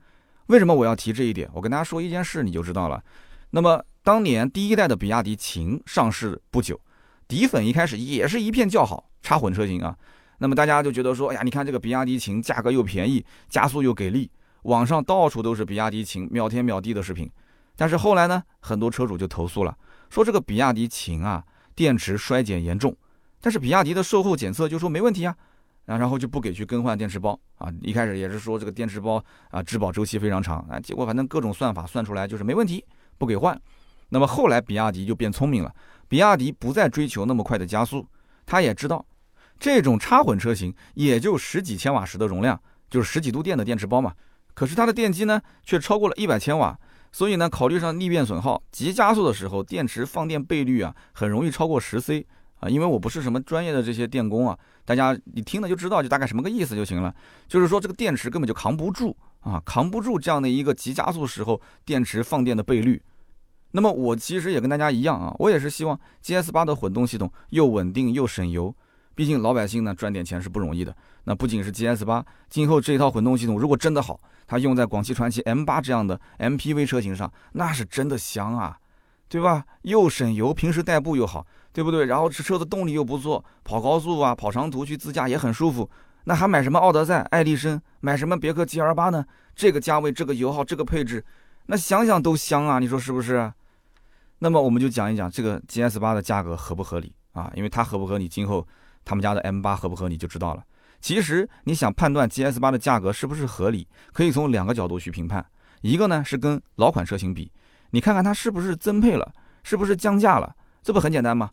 [0.46, 1.50] 为什么我要提这一点？
[1.54, 3.04] 我跟大家说一件事你就知道了。
[3.50, 6.80] 那么当年第一代的比亚迪秦上市不久，
[7.28, 9.98] 底粉一开始也是一片叫好，插混车型啊。
[10.40, 14.32] 那么大家就觉得说，哎呀，你看这个比亚迪秦价格又便宜，加速又给力，
[14.64, 17.30] 网上到处都是比亚迪秦秒天秒地的视频。
[17.76, 19.78] 但是后来呢，很多车主就投诉了，
[20.10, 21.44] 说这个比亚迪秦啊，
[21.76, 22.96] 电池衰减严重。
[23.42, 25.36] 但是比亚迪的售后检测就说没问题啊，
[25.86, 27.72] 啊，然后就不给去更换电池包啊。
[27.82, 32.84] 一开始也是说这个电池包啊质保周期非常长啊，结果反正各种算法算出来就是没问题，
[33.18, 33.60] 不给换。
[34.10, 35.74] 那么后来比亚迪就变聪明了，
[36.08, 38.06] 比亚迪不再追求那么快的加速，
[38.46, 39.06] 他也知道
[39.60, 44.14] 这种插混车型也就十几千瓦时的容量，就是十几度电的电池包嘛。
[44.54, 46.78] 可是它的电机呢却超过了一百千瓦，
[47.12, 52.26] 所以呢考虑上逆变损耗，急加速的时候电池放电倍率啊很容易超过十 C
[52.60, 52.70] 啊。
[52.70, 57.14] 因为我不是什么专业的这些电工啊，大家你听了就知道就大概什么个意思就行了，
[57.48, 63.02] 就是说这个电池根本就扛不住啊，扛不住这样的一个急加速时候电池放电的倍率。
[63.72, 68.76] 那么我其实也跟大家一样啊，我也是希望 GS 八的混动系统又稳定又省油，
[69.20, 70.96] 毕竟老百姓呢赚点钱是不容易的。
[71.26, 78.80] 那不仅是 GS 八，今后这一套混动系统如果真的好，它用在广汽传祺 M 八这样的 MPV 车型上，那是真的香啊，
[79.28, 79.66] 对吧？
[79.82, 82.06] 又省油，平时代步又好，对不对？
[82.06, 85.90] 然后这车的动力又不错，跑高速啊，跑长途去自驾也很舒服。
[86.24, 89.26] 那还买什么奥德赛、爱丽绅，买什么别克 GL 八呢？
[89.54, 91.26] 这个价位，这个油耗，这个配置，
[91.66, 92.80] 那想想都香啊！
[92.80, 93.52] 你说是不是？
[94.40, 97.52] 那么我们就讲一讲这个 GS 八的价格合不合理啊？
[97.54, 98.66] 因为它合不合理，今后
[99.10, 100.64] 他们家的 M 八合不合理就知道了。
[101.02, 105.44] 其实你想判断 GS 八的价格是不是合理，可以从两个角度去评判。
[105.82, 107.52] 一个呢是跟老款车型比，
[107.90, 111.50] 你看看它是不是增配了，是不是降价了，这不很简单吗？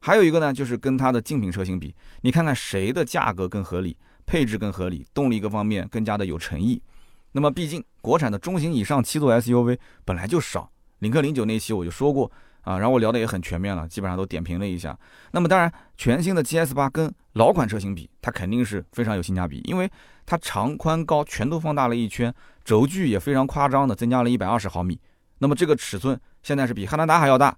[0.00, 6.82] 还有一个呢就是跟它的竞品车型比，你看看谁的价格更合理，配置更合理，动力各方面更加的有诚意。
[7.32, 10.70] 那么毕竟国产的中型以上七座 SUV 本来就少。
[10.98, 12.30] 领克零九那期我就说过
[12.68, 14.94] 啊，然后我聊的也很全面了，基本上都点评了一下。
[15.30, 19.90] 那么当然，全新的 GS 八跟老款车型比，它肯定是非常有性价比，因为
[20.26, 22.30] 它长宽高全都放大了一圈，
[22.62, 25.00] 轴距也非常夸张的增加了一百二十毫米。
[25.38, 27.56] 那么这个尺寸现在是比汉兰达还要大，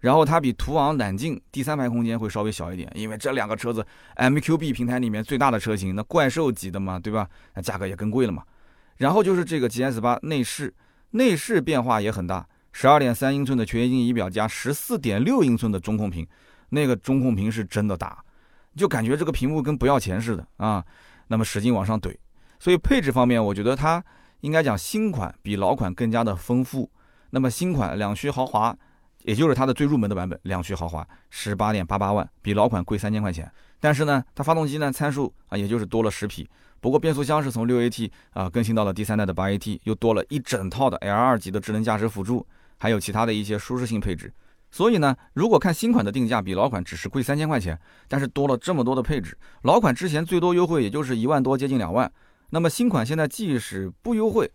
[0.00, 7.26] 然后它比途昂揽境第三排空间会稍微小一点，因为这两个车子 MQB 平台里面最大的车型，那怪兽级的嘛，对吧？
[7.54, 8.42] 那价格也更贵了嘛。
[8.98, 10.74] 然后就是这个 GS 八内饰，
[11.12, 12.46] 内饰变化也很大。
[12.72, 16.26] 十二点三英寸的全液晶仪表加十四点六英寸的中控屏，
[16.70, 18.24] 那个中控屏是真的大，
[18.76, 20.84] 就感觉这个屏幕跟不要钱似的啊。
[21.28, 22.16] 那么使劲往上怼，
[22.58, 24.02] 所以配置方面，我觉得它
[24.40, 26.90] 应该讲新款比老款更加的丰富。
[27.30, 28.76] 那么新款两驱豪华，
[29.22, 33.48] 也就是它的最入门的版本，两驱豪华十八点八八万，比老款贵三千块钱。
[33.78, 36.48] 但是呢，它发动机呢参数啊，也就是多了十匹。
[36.80, 42.44] 不过变速箱是从六 AT 啊更新到了第三代的八 AT，又多了一整套的 L 二级的智能驾驶辅助。
[42.80, 44.32] 还有其他的一些舒适性配置，
[44.70, 52.10] 所以呢，如果看新款的定价比老款只是贵三千块钱，但是多了这么多的配置，老款之前最多优惠也就是一万多，接近两万，
[52.48, 54.50] 那么新款现在即使不优惠，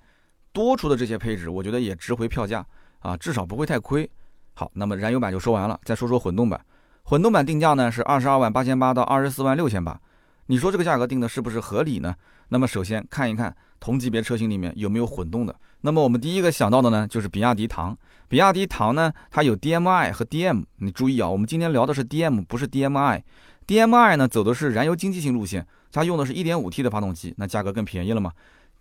[0.52, 2.66] 多出的这些配置，我觉得也值回票价
[3.00, 4.10] 啊，至少不会太亏。
[4.56, 6.60] 好，那么燃油版就说完了，再说说混动版，
[7.04, 10.00] 混动版定价呢是二十二万八千八到二十四万六千八，
[10.48, 12.16] 你说这个价格定的是不是合理呢？
[12.50, 15.56] 那么首先看一看同级别车型里面有没有混动的。
[15.82, 17.96] 那么我们第一个想到的呢，就是比亚迪唐。
[18.28, 20.64] 比亚迪唐呢，它有 DMI 和 DM。
[20.78, 23.22] 你注意啊，我们今天聊的是 DM，不是 DMI。
[23.68, 28.32] DMI 呢，走的是燃油经济性路线，它用的是一点五 T 的发动机，那价格更便宜了嘛。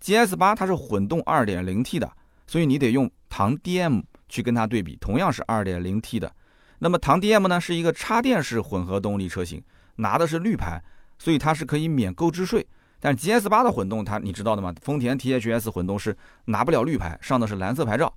[0.00, 2.10] GS 八它是混动二点零 T 的，
[2.46, 6.32] 所以你得用唐 DM 去跟它对比，同样是二点零 T 的。
[6.78, 9.62] 那么唐 DM 呢，是一个插电式混合动力车型，
[9.96, 10.82] 拿的是绿牌，
[11.18, 12.66] 所以它是可以免购置税。
[13.04, 14.74] 但 GS 八的混动，它你知道的吗？
[14.80, 18.10] 丰田 THS 混动是拿不了绿牌，上的是蓝色牌照，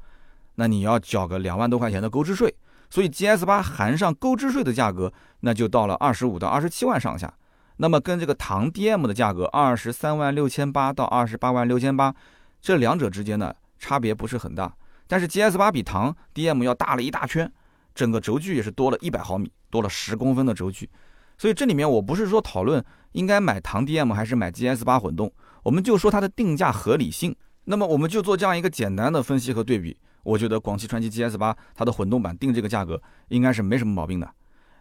[0.55, 2.55] 那你要缴个两万多块钱的购置税。
[2.89, 7.33] 所以 GS 八含上购置税的价格，那就到了二十五到二十七万上下。
[7.75, 12.15] 那么跟这个唐 DM 的价格二十三万六千八到二十八万六千八，
[12.61, 14.73] 这两者之间呢差别不是很大。
[15.05, 17.51] 但是 GS 八比唐 DM 要大了一大圈，
[17.93, 20.89] 整个轴距也是多了一百毫米，多了十公分的轴距。
[21.37, 25.31] 所以这里面我不是说讨论应该买唐 DM 还是买 GS 八混动，
[25.63, 27.35] 我们就说它的定价合理性。
[27.65, 34.29] 那么我们就做这样一个简单的分析和对比，我觉得广汽传祺 GS 八它的混动版定这个价格应该是没什么毛病的。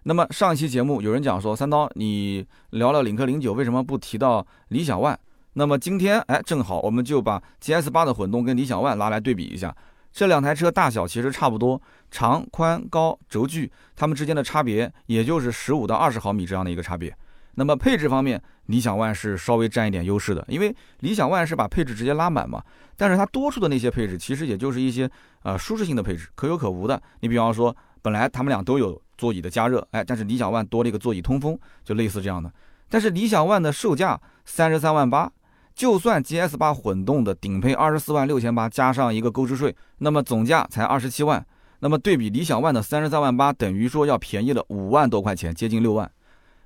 [0.04, 5.16] 那么上一期节目有人讲说三刀你聊了领克零九为什么不提到理想 ONE？
[5.54, 9.74] 那么今天哎正好我们就把 GS 八的混动跟理想 ONE 拉来对比一下。
[10.12, 17.14] 这两台车大小其实差不多，长、宽、高、轴距，它们之间的差别也就是十五到二十毫米这样的一个差别。
[17.56, 22.62] 那么配置方面，理想 ONE 是稍微占一点优势的，因为理想 ONE 是把配置直接拉满嘛。
[22.96, 25.10] 但是它多出的那些配置，其实也就是一些
[25.42, 27.00] 呃舒适性的配置，可有可无的。
[27.20, 32.52] 你比方说，本来他们俩都有座椅的加热，哎，但是理想 ONE 多了一个座椅通风，就类似这样的。
[32.88, 35.30] 但是理想 ONE 的售价三十三万八，
[35.74, 41.44] 就算 GS 八混动的顶配二十四万六千八加上一个购置税，那么总价才二十七万。
[41.80, 46.10] 那么对比理想 ONE 的三十三万八，等于说要便宜了五万多块钱，接近六万。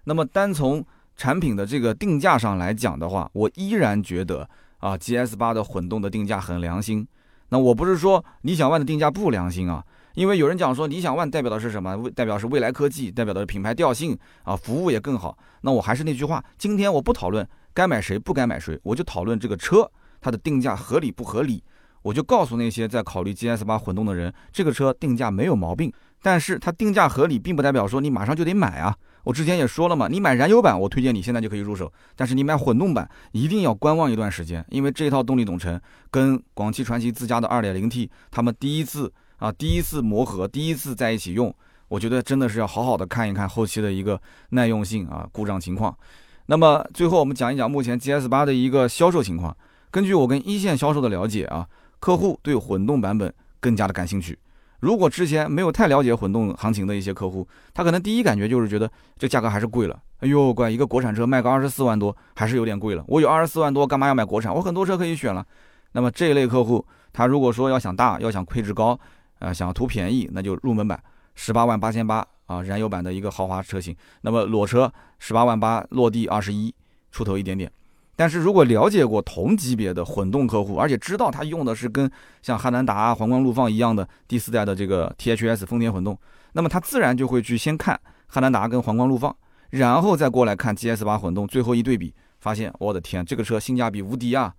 [0.05, 0.85] 那么单从
[1.17, 7.07] 产品的这个定价上来讲的话，我依然觉得啊，GS 八的混动的定价很良心。
[7.51, 9.85] 那我不是说理想 ONE 的定价不良心啊。
[10.15, 12.11] 因为有人讲说理想 ONE 代表的是什么？
[12.11, 15.37] 代表是未来科技，代表的是品牌调性啊，服务也更好。
[15.61, 19.89] 那我还是那句话，今天我不讨论该买谁不该买谁，我就讨论这个车
[20.21, 21.63] 它的定价合理不合理。
[22.03, 28.97] 我就告诉那些在考虑 GS 八混动的人，这个车定价没有毛病，但是它定价合理，并不代表说你马上就得买啊。
[29.25, 35.81] 我之前也说了嘛，你买燃油版，我推荐你现在就可以入手，但是你买混动版一定要观望一段时间，因为这套动力总成
[36.11, 39.13] 跟广汽传祺自家的 2.0T，他们第一次。
[39.41, 41.51] 啊，第一次磨合，第一次在一起用，
[41.89, 45.97] 我觉得真的是要好好的看一看后期的一个耐用性啊，故障情况。
[46.45, 49.57] 那么最后我们讲一讲目前 GS 八的一个销售情况。
[49.91, 51.67] 根据我跟一线销售的了解啊，
[52.01, 54.39] 客户对混动版本更加的感兴趣。
[54.81, 59.99] 如果之前没有太了解混动行情的一些客户，他可能第一感觉就是觉得这价格还是贵了。
[60.19, 63.05] 哎呦，乖一个国产车卖个二十四万多，还是有点贵了。
[63.07, 64.55] 我有二十四万多，干嘛要买国产？
[64.55, 65.47] 我很多车可以选了。
[65.93, 68.99] 那么这一类客户，他如果说要想大，要想配置高。
[69.41, 71.03] 啊，想要图便宜，那就入门版，
[71.35, 73.97] 十八万八千八啊，燃油版的一个豪华车型。
[74.21, 76.75] 那么裸车十八万八，落地二十一
[77.11, 77.73] 出头一点点。
[78.21, 82.11] 但是如果了解过同级别的混动客户，而且知道他用的是跟
[82.43, 86.19] 像汉兰达、皇冠陆放一样的第四代的这个 THS 丰田混动，
[86.53, 89.35] 那么他自然就会去先看汉兰达跟皇冠陆放，
[89.71, 94.53] 然后再过来看 GS 八混动，最后一对比，发现我的天，这个车性价比无敌啊！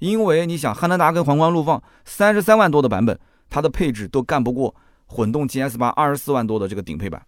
[0.00, 3.16] 因为你想，汉兰达跟皇冠陆放三十三万多的版本。
[3.48, 4.74] 它的配置都干不过
[5.06, 7.24] 混动 GS 八二十四万多的这个顶配版，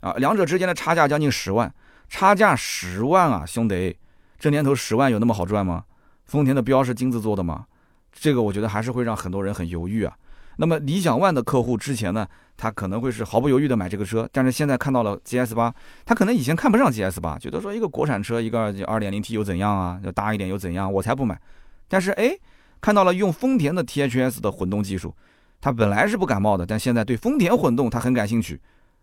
[0.00, 1.72] 啊，两者之间的差价将近十万，
[2.10, 3.96] 差价十万啊，兄弟，
[4.40, 5.84] 这年头十万有那么好赚吗？
[6.24, 7.66] 丰田的标是金子做的吗？
[8.10, 10.16] 这个我觉得还是会让很多人很犹豫啊。
[10.56, 12.26] 那么理想 ONE 的客户之前呢，
[12.56, 15.72] 他可能会是毫不犹豫的买这个车，但是现在看到了 GS 八，
[16.06, 21.38] 他可能以前看不上 GS 八，觉得说一个国产车一个二点零 T 又怎样啊，要大一点又怎样，我才不买。
[21.86, 22.34] 但是哎，
[22.80, 25.14] 看到了用丰田的 THS 的混动技术。
[25.60, 28.58] 他本来是不感冒的，但现在对丰田混动他很感兴趣，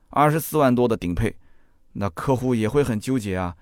[0.09, 1.35] 二十四万多的顶配，
[1.93, 3.55] 那客户也会很纠结啊，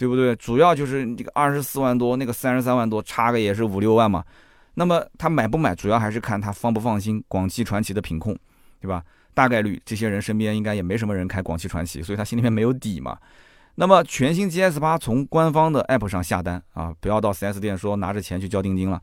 [0.00, 0.34] 对不对？
[0.36, 4.24] 主要就是这个二十四万多，那个三十三万多，差个也是五六万嘛。
[4.72, 8.34] 那么他买不买，主要还是看他放不放心广汽传祺的品控，
[8.80, 9.04] 对吧？
[9.34, 13.18] 大概率这些人身边应该也没什么人开广汽传祺，所以他心里面没有底嘛。
[13.74, 18.98] 那么全新 GS 八从官方的 APP 上下单啊，不要到 4S 店说拿着钱去交定金了。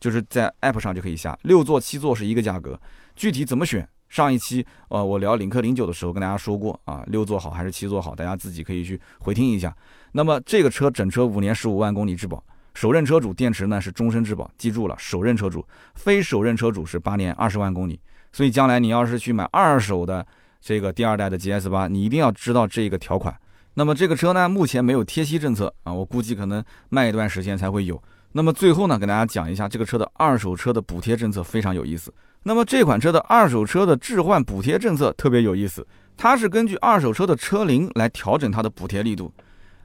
[0.00, 2.80] 就是在 App 上就可以下，六座七座是一个价格，
[3.14, 3.88] 具体怎么选？
[4.08, 9.72] 上一期呃我聊领克零九的时候跟大家说过啊，六座好还是七座好，大家自己可以去回听一下。
[10.12, 12.42] 那么这个车整车五年十五万公里质保，
[12.74, 18.00] 首任车主电池呢是终身质保，记住了，首任车主，非首任车主是八年二十万公里。
[18.32, 20.26] 所以将来你要是去买二手的
[20.60, 23.34] 这个第二代的 GS 八，你一定要知道这个条款。
[23.74, 28.00] 那么这个车呢，目前没有贴息政策啊，我估计可能卖一段时间才会有。
[28.32, 32.12] 那么最后呢，给大家讲一下这个车的二手车的补贴政策非常有意思。
[32.42, 39.32] 那么这款车的二手车的置换补贴政策特别有意思，它是根据二手车的车龄来调整它的补贴力度，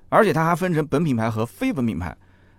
[0.10, 2.15] 而且它还分成本品牌和非本品牌。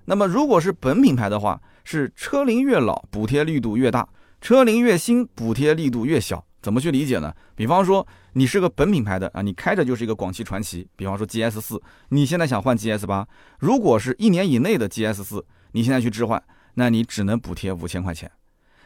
[0.07, 4.09] 那么如果是本品牌的话，是车龄越老补贴力度越大，
[4.41, 6.45] 车龄越新补贴力度越小。
[6.63, 7.33] 怎么去理解呢？
[7.55, 13.27] 比方说你是个本品牌的啊，你开着就是一个广汽传祺，比方说 GS 四，你现在想换 GS 八，
[13.61, 15.45] 如果是一年以内的 GS 四。
[15.73, 16.43] 你现在去置换，
[16.75, 18.31] 那你只能补贴五千块钱。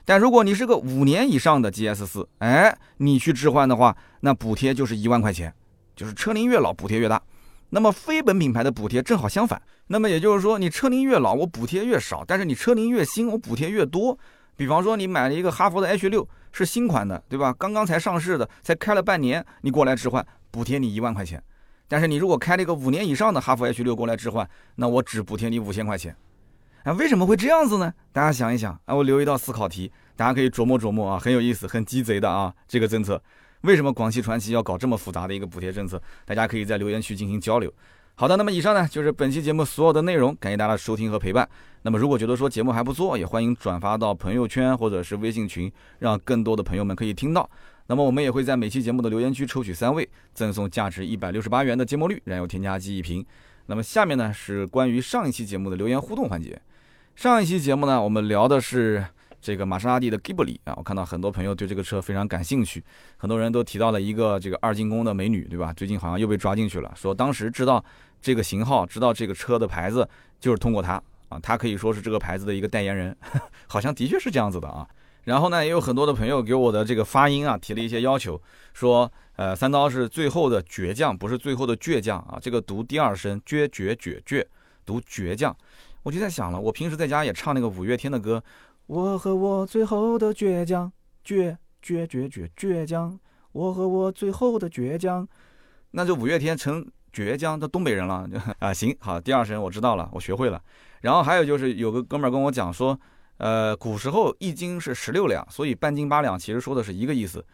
[0.04, 5.54] 但如果你是个五年以上的 GS 四，哎，你去置换的话，那补贴就是一万块钱，
[5.94, 7.22] 就是车龄越老补贴越大。
[7.70, 14.18] 那么非本品牌的补贴正好相反，那么也就是说，你车龄越老，我补贴越少；但是你车龄越新，我补贴越多。
[14.56, 17.54] 比方说，你买了一个哈弗的 H 六，是新款的，对吧？
[17.58, 21.42] 刚刚才上市的，才开了半年，你过来置换，补贴你一万块钱。
[21.88, 26.14] 但是你如果开了一个五年以上的哈弗 H 六过来置换，那我只补贴你五千块钱。
[26.82, 27.92] 啊，为什么会这样子呢？
[28.12, 32.52] 大家想一想啊，我留一道思考题，大家可以琢磨琢磨啊，很有意思，很鸡贼的啊。
[32.68, 33.22] 这个政策
[33.62, 36.00] 为什么广汽传祺要搞这么复杂的一个补贴政策？
[36.24, 37.72] 大家可以在留言区进行交流。
[38.14, 41.48] 好的，那么以上呢就是本期节目所有的内容，感谢大家的收听和陪伴。
[41.82, 47.48] 那么如果觉得说节目还不错，也欢迎转发到朋友圈或者是微信群，让更多的朋友们可以听到。
[47.86, 53.24] 那么我们也会在每期节目的留言区抽取三位，赠送价值一百六十八元的芥末绿燃油添加剂一瓶。
[53.66, 56.60] 那么下面呢是关于上一期节目的留言互动环节。
[57.16, 59.04] 上一期节目呢，我们聊的是
[59.40, 62.84] 这个玛莎拉蒂的 Ghibli 啊，我看到很多朋友对这个车非常感兴趣，
[63.16, 65.72] 很多人都提到了一个这个二进宫的美女，对吧？
[65.72, 67.82] 最近好像又被抓进去了，说当时知道
[68.20, 70.06] 这个型号，知道这个车的牌子，
[70.38, 73.16] 就是通过她啊，她可以说是这个牌子的一个代言人，
[73.66, 74.86] 好像的确是这样子的啊。
[75.24, 78.40] 然后呢，也有很多的朋友给我的这个发音啊提了一些要求，
[78.74, 84.44] 说呃三刀是最后的倔强，不是最后的倔强啊，这个读第二声倔倔倔倔，
[84.84, 85.56] 读倔强。
[86.02, 88.42] 我就在想了，我平时在家也唱那个五月天的歌。
[88.90, 90.90] 我和我最后的倔强，
[91.24, 93.16] 倔倔倔倔倔强，
[93.52, 95.28] 我和我最后的倔强，
[95.92, 98.28] 那就五月天成倔强的东北人了
[98.58, 98.74] 啊！
[98.74, 100.60] 行好，第二声我知道了，我学会了。
[101.02, 102.98] 然后还有就是有个哥们儿跟我讲说，
[103.36, 107.46] 呃，古时候一斤是十六两，所以半斤八两其实说的是一个意思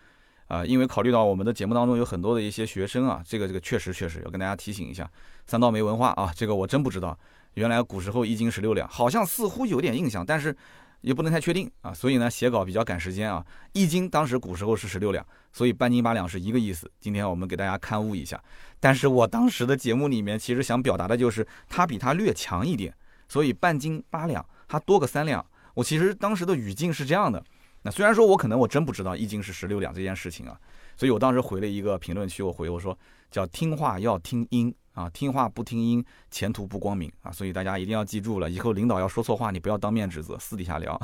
[0.46, 0.64] 啊。
[0.64, 5.06] 因为考虑到我们的节目当中有很多的一些学生啊，这个这个确实确实要跟大家提醒一下，
[5.46, 7.18] 三刀没文化啊，这个我真不知道。
[7.52, 10.56] 原来古时候一斤十六两，好像似乎有点印象，但是。
[11.00, 13.44] 也不能太确定啊，所以呢，写稿比较赶时间啊。
[13.72, 16.90] 一斤当时古时候是十六两，所以半斤八两是一个意思。
[16.98, 18.42] 今天我们给大家刊物一下，
[18.80, 22.94] 但是我当时的节目里面其实想表达的就是它比它略强一点，
[23.28, 25.44] 所以半斤八两，它多个三两。
[25.74, 27.42] 我其实当时的语境是这样的。
[27.82, 30.58] 那虽然说我可能我真不知道一斤是十六两这件事情啊，
[30.96, 32.98] 所以我当时回了一个评论区，我回我说
[33.30, 34.74] 叫听话要听音。
[34.96, 37.30] 啊，听话不听音，前途不光明啊！
[37.30, 40.98] 所以大家一定要记住了，以后领导要说错话，你不要当面指责，私底下聊。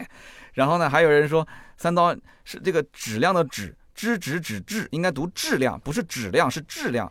[0.52, 7.10] 然后呢，还有人说三刀是这个质量的质，知止止质，应该读质量，不是质量，是质量。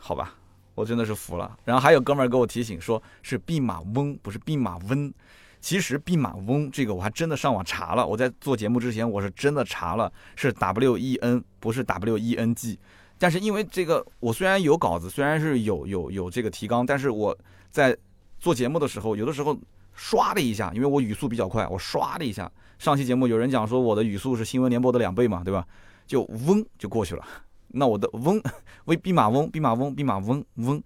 [0.00, 0.34] 好吧，
[0.74, 1.56] 我真的是服了。
[1.64, 5.14] 然后还有哥们儿给我提醒，说是弼马翁，不是弼马温。
[5.60, 12.80] 其实弼马翁这个我还真的上网查了，我在做节目之前我是真的查了，是 W E N，不是 W E N G。
[13.18, 17.36] 但是因为这个，我虽然有稿子，虽然是有有有这个提纲，但是我
[17.70, 17.96] 在
[18.38, 19.56] 做节目的时候，有的时候
[19.94, 22.50] 刷的一下，因为我语速比较快，我刷的一下。
[22.78, 25.66] 上期节目有人讲说我的语速是新闻联播的两倍嘛，对吧？
[26.06, 27.24] 就嗡就过去了。
[27.68, 28.42] 那我的嗡
[28.86, 30.82] 为弼马翁，弼马翁，弼马翁嗡，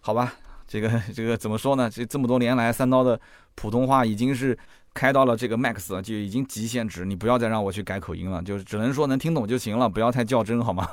[0.00, 0.34] 好吧，
[0.66, 1.90] 这个这个怎么说呢？
[1.90, 3.20] 这这么多年来，三刀的
[3.54, 4.56] 普通话已经是。
[4.96, 10.88] 开到了这个 max 就已经极限值，你不要再让我去改口音了，就只能说能听懂就行了，不要太较真，好吗？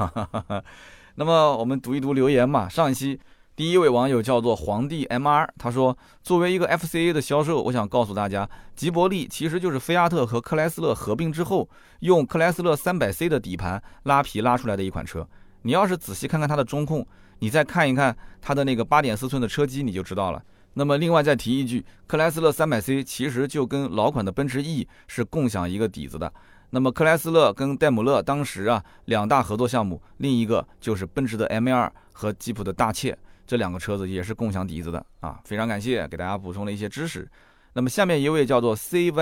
[1.16, 2.68] 那么我们读一读留言嘛。
[2.68, 3.18] 上一期
[3.56, 11.70] 第一位网友叫做皇帝 mr，他说，作为一个 FCA 的销售，我想告诉大家，吉伯利其实就是菲亚特和克莱斯勒合并之后，
[12.01, 15.26] 用克莱斯勒 300C 的底盘拉皮拉出来的一款车。
[15.62, 17.08] 你要是仔细看看它的中控，
[17.39, 20.43] 你再看一看它的那个8.4寸的车机，你就知道了。
[20.76, 26.34] 那么，另外再提一句，克莱斯勒 300C 其实就跟老款的奔驰 E 是共享一个底子的。
[26.71, 33.15] 那么，克莱斯勒跟戴姆勒当时啊两大合作项目，另一个就是奔驰的 M2 和吉普的大切，
[33.45, 35.39] 这两个车子也是共享底子的啊。
[35.45, 37.30] 非常感谢给大家补充了一些知识。
[37.74, 39.19] 那么，下面一位叫做 CYLRPG，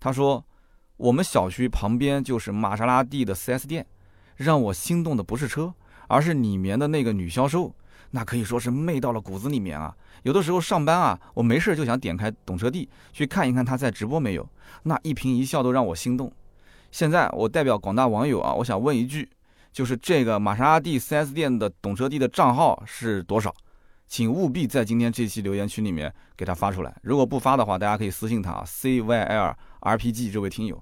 [0.00, 0.44] 他说，
[0.96, 3.86] 我们小区旁边就是玛莎拉蒂的 4S 店，
[4.34, 5.72] 让我心动的不是车，
[6.08, 7.72] 而是里面的那个女销售。
[8.14, 9.92] 那可以说是媚到了骨子里面啊！
[10.22, 14.48] 有的时候上班啊，我没事就想点开懂车帝去看一看他在直播没有，
[14.84, 16.32] 那一颦一笑都让我心动。
[16.92, 19.28] 现在我代表广大网友啊，我想问一句，
[19.72, 23.52] 就是这个玛莎拉蒂 4S 店的懂车帝的账号是多少？
[24.06, 26.96] 请务必在今天这期留言区里面给他发出来。
[27.02, 30.80] 如果不发的话，大家可以私信他啊，CYLRPG 这位听友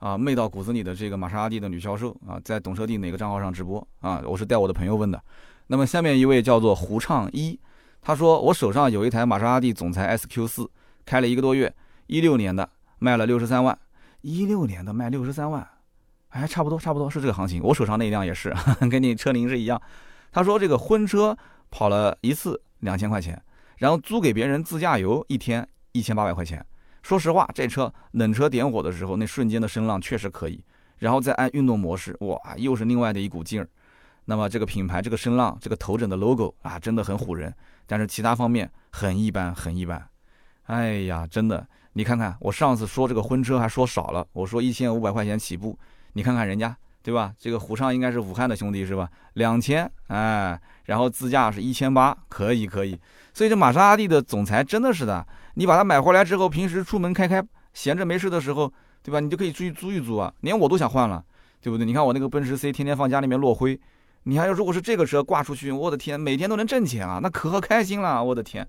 [0.00, 4.20] 啊，媚到骨子里的这个玛莎拉蒂的女销售啊，在懂车帝哪个账号上直播啊？
[4.26, 5.22] 我是带我的朋友问的。
[5.68, 7.58] 那么下面一位叫做胡畅一，
[8.00, 10.70] 他说我手上有一台玛莎拉蒂总裁 SQ 四，
[11.04, 11.74] 开了一个多月，
[12.06, 13.76] 一六年的卖了六十三万，
[14.20, 15.66] 一六年的卖六十三万，
[16.28, 17.62] 哎，差不多差不多是这个行情。
[17.62, 18.54] 我手上那一辆也是，
[18.90, 19.80] 跟你车龄是一样。
[20.30, 21.36] 他说这个婚车
[21.70, 23.42] 跑了一次两千块钱，
[23.78, 26.64] 然后租给别人自驾游一天一千八百块钱。
[27.02, 30.62] 说实话，这车冷车点火的时候，那瞬间的声浪确实可以，
[30.98, 33.68] 然后再按运动模式，哇，又是另外的一股劲儿。
[34.26, 37.54] 那么这个品牌、这个声浪、这个头枕的 logo 啊，真的很唬人，
[37.86, 40.06] 但是其他方面很一般，很一般。
[40.64, 45.78] 哎呀，真的，你看看我上次说这个婚车还说少了，我说一千五百块钱起步，
[46.14, 47.32] 你看看人家，对吧？
[47.38, 49.08] 这个虎畅应该是武汉的兄弟是吧？
[49.34, 52.98] 两千，哎，然后自驾是一千八，可以可以。
[53.32, 55.24] 所以这玛莎拉蒂的总裁真的是的，
[55.54, 57.40] 你把它买回来之后，平时出门开开，
[57.74, 58.72] 闲着没事的时候，
[59.04, 59.20] 对吧？
[59.20, 61.24] 你就可以出去租一租啊，连我都想换了，
[61.60, 61.86] 对不对？
[61.86, 63.78] 你看我那个奔驰 C，天天放家里面落灰。
[64.28, 68.66] 你还要如果是这个车挂出去，我的天，每天都能挣钱啊，那可开心了，我的天！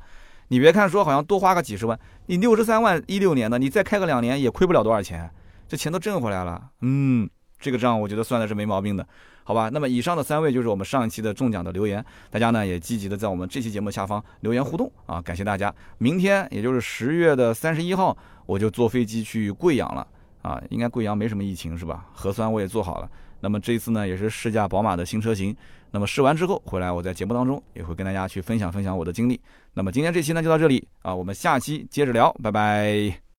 [0.49, 5.29] 你别看说好像多花个几十万，你六十三万一六年的，你再开个两年也亏不了多少钱，
[5.67, 6.61] 这钱都挣回来了。
[6.81, 7.27] 嗯，
[7.59, 9.05] 这个账我觉得算的是没毛病的，
[9.43, 9.67] 好吧？
[9.73, 15.73] 那么以上的三位就是我们上一期的中奖的留言，大家呢也积极的在我们这期节目下方留言互动啊，感谢大家。
[15.97, 20.07] 明天也就是十月的三十一号，我就坐飞机去贵阳了
[20.43, 22.05] 啊，应该贵阳没什么疫情是吧？
[22.13, 23.09] 核酸我也做好了。
[23.39, 25.55] 那么这一次呢，也是试驾宝马的新车型。
[25.91, 29.39] 那么试完之后回来，我在节目当中也会跟大家去分享分享我的经历。
[29.73, 33.26] 那么今天这期呢就到这里啊，我们下期接着聊，拜拜。